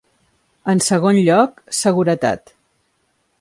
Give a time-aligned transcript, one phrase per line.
[0.71, 2.55] En segon lloc, seguretat.